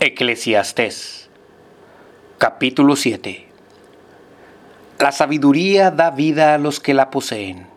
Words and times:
Eclesiastés 0.00 1.30
capítulo 2.38 2.96
7 2.96 3.46
La 4.98 5.12
sabiduría 5.12 5.92
da 5.92 6.10
vida 6.10 6.52
a 6.52 6.58
los 6.58 6.80
que 6.80 6.94
la 6.94 7.10
poseen. 7.10 7.68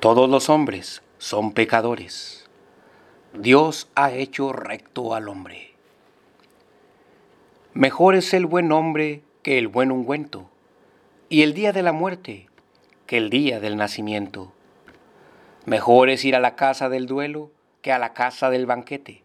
Todos 0.00 0.28
los 0.28 0.50
hombres 0.50 1.02
son 1.18 1.52
pecadores. 1.52 2.50
Dios 3.34 3.88
ha 3.94 4.10
hecho 4.10 4.52
recto 4.52 5.14
al 5.14 5.28
hombre. 5.28 5.74
Mejor 7.72 8.16
es 8.16 8.34
el 8.34 8.44
buen 8.44 8.72
hombre 8.72 9.22
que 9.44 9.58
el 9.58 9.68
buen 9.68 9.92
ungüento, 9.92 10.50
y 11.28 11.42
el 11.42 11.54
día 11.54 11.72
de 11.72 11.82
la 11.82 11.92
muerte 11.92 12.48
que 13.06 13.16
el 13.16 13.30
día 13.30 13.60
del 13.60 13.76
nacimiento. 13.76 14.52
Mejor 15.66 16.10
es 16.10 16.24
ir 16.24 16.34
a 16.34 16.40
la 16.40 16.56
casa 16.56 16.88
del 16.88 17.06
duelo 17.06 17.52
que 17.80 17.92
a 17.92 18.00
la 18.00 18.12
casa 18.12 18.50
del 18.50 18.66
banquete, 18.66 19.21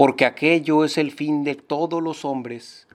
porque 0.00 0.24
aquello 0.24 0.82
es 0.86 0.96
el 0.96 1.10
fin 1.12 1.44
de 1.44 1.56
todos 1.56 2.02
los 2.02 2.24
hombres, 2.24 2.86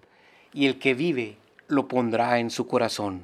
y 0.54 0.66
el 0.66 0.80
que 0.80 0.96
vive 0.96 1.38
lo 1.68 1.88
pondrá 1.88 2.40
en 2.40 2.50
su 2.50 2.66
corazón. 2.66 3.22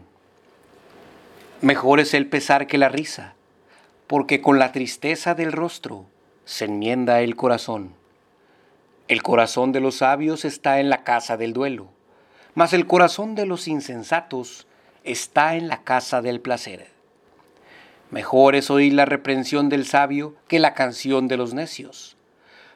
Mejor 1.61 1.99
es 1.99 2.13
el 2.13 2.27
pesar 2.27 2.67
que 2.67 2.77
la 2.77 2.89
risa, 2.89 3.33
porque 4.05 4.39
con 4.39 4.59
la 4.59 4.71
tristeza 4.71 5.33
del 5.33 5.51
rostro 5.51 6.05
se 6.45 6.65
enmienda 6.65 7.21
el 7.21 7.35
corazón. 7.35 7.95
El 9.07 9.23
corazón 9.23 9.71
de 9.71 9.79
los 9.79 9.95
sabios 9.95 10.45
está 10.45 10.79
en 10.79 10.91
la 10.91 11.03
casa 11.03 11.35
del 11.35 11.51
duelo, 11.51 11.87
mas 12.53 12.73
el 12.73 12.85
corazón 12.85 13.33
de 13.33 13.47
los 13.47 13.67
insensatos 13.67 14.67
está 15.03 15.55
en 15.55 15.67
la 15.67 15.81
casa 15.81 16.21
del 16.21 16.39
placer. 16.39 16.85
Mejor 18.11 18.53
es 18.53 18.69
oír 18.69 18.93
la 18.93 19.05
reprensión 19.05 19.69
del 19.69 19.87
sabio 19.87 20.35
que 20.47 20.59
la 20.59 20.75
canción 20.75 21.27
de 21.27 21.37
los 21.37 21.55
necios, 21.55 22.15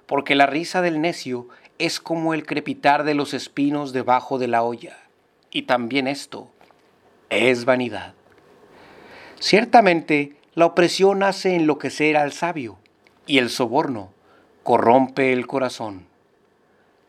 porque 0.06 0.36
la 0.36 0.46
risa 0.46 0.82
del 0.82 1.02
necio 1.02 1.48
es 1.78 2.00
como 2.00 2.34
el 2.34 2.46
crepitar 2.46 3.04
de 3.04 3.14
los 3.14 3.34
espinos 3.34 3.94
debajo 3.94 4.38
de 4.38 4.48
la 4.48 4.64
olla, 4.64 4.98
y 5.52 5.64
también 5.64 6.08
esto 6.08 6.50
es 7.30 7.66
vanidad. 7.66 8.14
Ciertamente, 9.40 10.36
la 10.54 10.66
opresión 10.68 11.24
hace 11.24 11.56
enloquecer 11.56 12.18
al 12.18 12.32
sabio, 12.32 12.78
y 13.28 13.40
el 13.40 13.50
soborno 13.50 14.14
corrompe 14.64 15.34
el 15.34 15.48
corazón. 15.48 16.06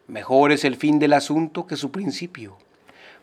Mejor 0.07 0.53
es 0.53 0.65
el 0.65 0.77
fin 0.77 0.99
del 0.99 1.13
asunto 1.13 1.67
que 1.67 1.77
su 1.77 1.91
principio 1.91 2.59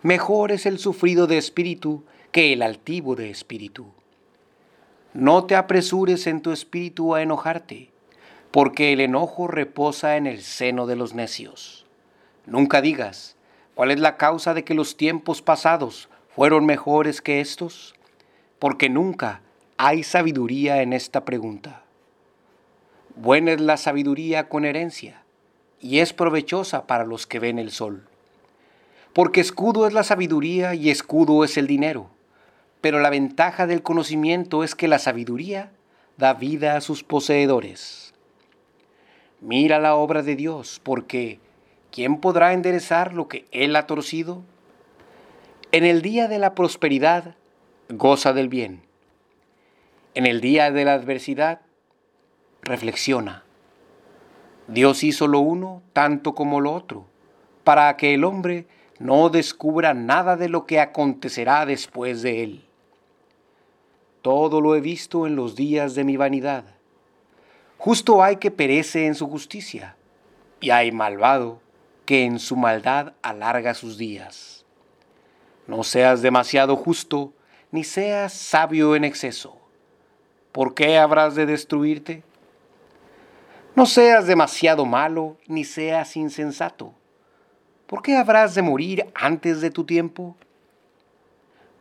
Mejor 0.04 0.52
es 0.52 0.66
el 0.66 0.80
sufrido 0.80 1.28
de 1.28 1.38
espíritu 1.38 2.04
que 2.34 2.52
el 2.52 2.62
altivo 2.62 3.16
de 3.16 3.30
espíritu. 3.30 3.86
No 5.14 5.46
te 5.46 5.56
apresures 5.56 6.28
en 6.28 6.42
tu 6.42 6.52
espíritu 6.52 7.16
a 7.16 7.22
enojarte, 7.22 7.93
porque 8.54 8.94
el 8.94 9.02
enojo 9.02 9.50
reposa 9.50 10.16
en 10.16 10.28
el 10.28 10.42
seno 10.42 10.88
de 10.88 10.96
los 10.96 11.14
necios. 11.14 11.86
Nunca 12.46 12.80
digas, 12.80 13.36
¿cuál 13.76 13.92
es 13.92 14.00
la 14.00 14.16
causa 14.16 14.54
de 14.54 14.64
que 14.64 14.74
los 14.74 14.96
tiempos 14.96 15.42
pasados 15.42 16.08
fueron 16.34 16.66
mejores 16.66 17.20
que 17.20 17.42
estos? 17.42 17.96
Porque 18.60 18.88
nunca 18.88 19.42
hay 19.76 20.04
sabiduría 20.04 20.82
en 20.82 20.94
esta 20.94 21.26
pregunta. 21.26 21.84
Buena 23.18 23.52
es 23.52 23.60
la 23.60 23.76
sabiduría 23.76 24.48
con 24.48 24.64
herencia, 24.64 25.24
y 25.82 26.00
es 26.00 26.14
provechosa 26.14 26.88
para 26.88 27.04
los 27.04 27.28
que 27.28 27.40
ven 27.40 27.60
el 27.60 27.72
sol 27.72 28.08
porque 29.14 29.42
escudo 29.42 29.88
es 29.88 29.94
la 29.94 30.04
sabiduría 30.04 30.74
y 30.74 30.90
escudo 30.90 31.44
es 31.44 31.58
el 31.58 31.68
dinero. 31.68 32.10
Pero 32.82 33.00
la 33.00 33.12
ventaja 33.12 33.68
del 33.68 33.84
conocimiento 33.84 34.64
es 34.64 34.76
que 34.76 34.88
la 34.88 35.00
sabiduría 35.00 35.72
da 36.18 36.34
vida 36.34 36.76
a 36.76 36.82
sus 36.82 37.04
poseedores. 37.04 38.03
Mira 39.46 39.78
la 39.78 39.96
obra 39.96 40.24
de 40.24 40.38
Dios, 40.38 40.80
porque 40.82 41.38
¿quién 41.92 42.22
podrá 42.22 42.54
enderezar 42.54 43.14
lo 43.14 43.28
que 43.28 43.46
Él 43.52 43.76
ha 43.76 43.88
torcido? 43.88 44.42
En 45.74 45.84
el 45.84 46.02
día 46.02 46.30
de 46.30 46.40
la 46.40 46.56
prosperidad, 46.56 47.36
goza 47.90 48.32
del 48.32 48.48
bien. 48.48 48.84
En 50.14 50.26
el 50.26 50.40
día 50.40 50.72
de 50.72 50.86
la 50.86 50.94
adversidad, 50.94 51.60
reflexiona. 52.62 53.44
Dios 54.70 55.04
hizo 55.04 55.28
lo 55.28 55.42
uno 55.42 55.82
tanto 55.92 56.36
como 56.36 56.62
lo 56.62 56.72
otro, 56.72 57.06
para 57.66 57.98
que 57.98 58.14
el 58.14 58.24
hombre 58.24 58.66
no 58.98 59.28
descubra 59.28 59.94
nada 59.94 60.38
de 60.38 60.48
lo 60.48 60.66
que 60.66 60.80
acontecerá 60.80 61.66
después 61.66 62.22
de 62.22 62.44
él. 62.44 62.66
Todo 64.22 64.62
lo 64.62 64.74
he 64.74 64.80
visto 64.80 65.28
en 65.28 65.36
los 65.36 65.58
días 65.58 65.96
de 65.96 66.06
mi 66.06 66.16
vanidad. 66.16 66.73
Justo 67.84 68.24
hay 68.24 68.38
que 68.38 68.50
perece 68.50 69.08
en 69.08 69.14
su 69.14 69.28
justicia, 69.28 69.98
y 70.62 70.70
hay 70.70 70.94
malvado 70.94 71.60
que 72.06 72.24
en 72.24 72.40
su 72.40 72.56
maldad 72.56 73.12
alarga 73.22 73.74
sus 73.74 73.98
días. 73.98 74.66
No 75.68 75.84
seas 75.84 76.22
demasiado 76.22 76.78
justo, 76.78 77.34
ni 77.72 77.84
seas 77.84 78.32
sabio 78.32 78.96
en 78.96 79.04
exceso. 79.04 79.58
¿Por 80.54 80.76
qué 80.76 80.98
habrás 80.98 81.36
de 81.36 81.46
destruirte? 81.46 82.24
No 83.76 83.86
seas 83.86 84.28
demasiado 84.28 84.86
malo, 84.86 85.36
ni 85.48 85.66
seas 85.66 86.16
insensato 86.16 86.94
¿Por 87.86 88.02
qué 88.02 88.16
habrás 88.16 88.56
de 88.56 88.62
morir 88.62 89.12
antes 89.14 89.60
de 89.60 89.72
tu 89.72 89.84
tiempo? 89.84 90.38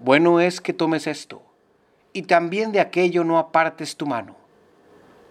Bueno 0.01 0.41
es 0.41 0.61
que 0.61 0.73
tomes 0.73 1.07
esto, 1.07 1.45
y 2.13 2.23
también 2.23 2.73
de 2.73 2.81
aquello 2.81 3.23
no 3.23 3.39
apartes 3.39 3.97
tu 3.97 4.05
mano, 4.05 4.42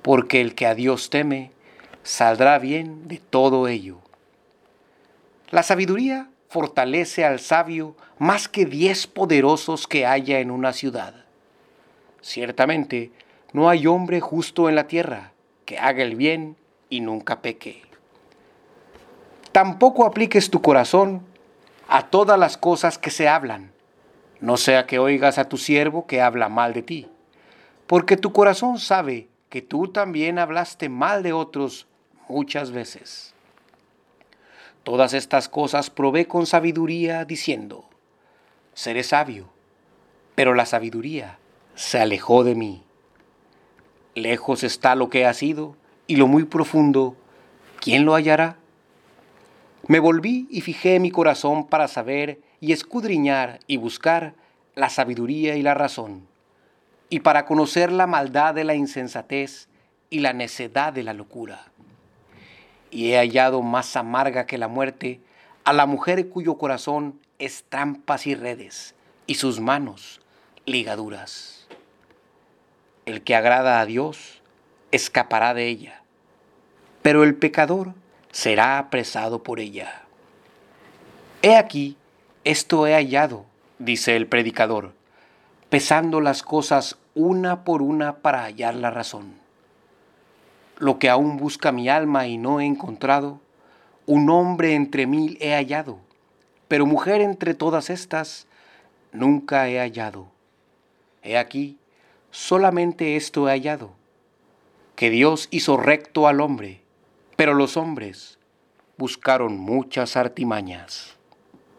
porque 0.01 0.41
el 0.41 0.55
que 0.55 0.65
a 0.65 0.75
Dios 0.75 1.09
teme 1.09 1.51
saldrá 2.03 2.59
bien 2.59 3.07
de 3.07 3.17
todo 3.17 3.67
ello. 3.67 3.99
La 5.49 5.63
sabiduría 5.63 6.29
fortalece 6.47 7.25
al 7.25 7.39
sabio 7.39 7.95
más 8.17 8.47
que 8.47 8.65
diez 8.65 9.07
poderosos 9.07 9.87
que 9.87 10.05
haya 10.05 10.39
en 10.39 10.51
una 10.51 10.73
ciudad. 10.73 11.25
Ciertamente, 12.21 13.11
no 13.53 13.69
hay 13.69 13.87
hombre 13.87 14.19
justo 14.19 14.69
en 14.69 14.75
la 14.75 14.87
tierra 14.87 15.31
que 15.65 15.77
haga 15.77 16.03
el 16.03 16.15
bien 16.15 16.55
y 16.89 17.01
nunca 17.01 17.41
peque. 17.41 17.81
Tampoco 19.51 20.05
apliques 20.05 20.49
tu 20.49 20.61
corazón 20.61 21.23
a 21.87 22.09
todas 22.09 22.39
las 22.39 22.57
cosas 22.57 22.97
que 22.97 23.09
se 23.09 23.27
hablan, 23.27 23.71
no 24.39 24.55
sea 24.57 24.87
que 24.87 24.99
oigas 24.99 25.37
a 25.37 25.49
tu 25.49 25.57
siervo 25.57 26.07
que 26.07 26.21
habla 26.21 26.47
mal 26.47 26.73
de 26.73 26.81
ti, 26.81 27.09
porque 27.85 28.15
tu 28.15 28.31
corazón 28.31 28.79
sabe 28.79 29.27
que 29.51 29.61
tú 29.61 29.89
también 29.89 30.39
hablaste 30.39 30.87
mal 30.87 31.23
de 31.23 31.33
otros 31.33 31.85
muchas 32.29 32.71
veces. 32.71 33.33
Todas 34.83 35.13
estas 35.13 35.49
cosas 35.49 35.89
probé 35.89 36.25
con 36.25 36.45
sabiduría 36.45 37.25
diciendo, 37.25 37.83
seré 38.73 39.03
sabio, 39.03 39.49
pero 40.35 40.53
la 40.53 40.65
sabiduría 40.65 41.37
se 41.75 41.99
alejó 41.99 42.45
de 42.45 42.55
mí. 42.55 42.81
Lejos 44.15 44.63
está 44.63 44.95
lo 44.95 45.09
que 45.09 45.25
ha 45.25 45.33
sido 45.33 45.75
y 46.07 46.15
lo 46.15 46.27
muy 46.27 46.45
profundo, 46.45 47.17
¿quién 47.81 48.05
lo 48.05 48.15
hallará? 48.15 48.55
Me 49.85 49.99
volví 49.99 50.47
y 50.49 50.61
fijé 50.61 51.01
mi 51.01 51.11
corazón 51.11 51.67
para 51.67 51.89
saber 51.89 52.39
y 52.61 52.71
escudriñar 52.71 53.59
y 53.67 53.75
buscar 53.75 54.33
la 54.75 54.89
sabiduría 54.89 55.57
y 55.57 55.61
la 55.61 55.73
razón, 55.73 56.30
y 57.11 57.19
para 57.19 57.45
conocer 57.45 57.91
la 57.91 58.07
maldad 58.07 58.55
de 58.55 58.63
la 58.63 58.73
insensatez 58.73 59.67
y 60.09 60.21
la 60.21 60.31
necedad 60.31 60.93
de 60.93 61.03
la 61.03 61.13
locura. 61.13 61.65
Y 62.89 63.11
he 63.11 63.17
hallado 63.17 63.61
más 63.61 63.97
amarga 63.97 64.45
que 64.45 64.57
la 64.57 64.69
muerte 64.69 65.19
a 65.65 65.73
la 65.73 65.85
mujer 65.85 66.29
cuyo 66.29 66.57
corazón 66.57 67.19
es 67.37 67.65
trampas 67.67 68.27
y 68.27 68.33
redes, 68.33 68.95
y 69.27 69.35
sus 69.35 69.59
manos 69.59 70.21
ligaduras. 70.65 71.67
El 73.05 73.23
que 73.23 73.35
agrada 73.35 73.81
a 73.81 73.85
Dios 73.85 74.41
escapará 74.91 75.53
de 75.53 75.67
ella, 75.67 76.03
pero 77.01 77.25
el 77.25 77.35
pecador 77.35 77.93
será 78.31 78.77
apresado 78.77 79.43
por 79.43 79.59
ella. 79.59 80.03
He 81.41 81.57
aquí, 81.57 81.97
esto 82.45 82.87
he 82.87 82.93
hallado, 82.93 83.45
dice 83.79 84.15
el 84.15 84.27
predicador, 84.27 84.93
pesando 85.71 86.21
las 86.21 86.43
cosas 86.43 86.99
una 87.15 87.63
por 87.63 87.81
una 87.81 88.17
para 88.17 88.43
hallar 88.43 88.75
la 88.75 88.91
razón. 88.91 89.33
Lo 90.77 90.99
que 90.99 91.09
aún 91.09 91.37
busca 91.37 91.71
mi 91.71 91.89
alma 91.89 92.27
y 92.27 92.37
no 92.37 92.59
he 92.59 92.65
encontrado, 92.65 93.41
un 94.05 94.29
hombre 94.29 94.75
entre 94.75 95.07
mil 95.07 95.39
he 95.41 95.55
hallado, 95.55 95.97
pero 96.67 96.85
mujer 96.85 97.21
entre 97.21 97.55
todas 97.55 97.89
estas 97.89 98.45
nunca 99.11 99.67
he 99.67 99.79
hallado. 99.79 100.27
He 101.23 101.39
aquí, 101.39 101.79
solamente 102.29 103.15
esto 103.15 103.49
he 103.49 103.51
hallado, 103.51 103.93
que 104.95 105.09
Dios 105.09 105.47
hizo 105.49 105.77
recto 105.77 106.27
al 106.27 106.39
hombre 106.39 106.81
pero 107.41 107.55
los 107.55 107.75
hombres 107.75 108.37
buscaron 108.99 109.57
muchas 109.57 110.15
artimañas. 110.15 111.17